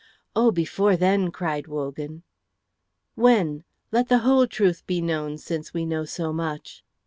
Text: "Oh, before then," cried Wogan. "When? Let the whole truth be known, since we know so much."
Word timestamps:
"Oh, 0.35 0.49
before 0.49 0.97
then," 0.97 1.29
cried 1.29 1.67
Wogan. 1.67 2.23
"When? 3.13 3.63
Let 3.91 4.09
the 4.09 4.17
whole 4.25 4.47
truth 4.47 4.83
be 4.87 4.99
known, 4.99 5.37
since 5.37 5.75
we 5.75 5.85
know 5.85 6.05
so 6.05 6.33
much." 6.33 6.83